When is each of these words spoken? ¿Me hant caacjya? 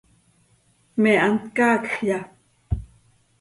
¿Me 1.05 1.11
hant 1.25 1.39
caacjya? 1.59 2.19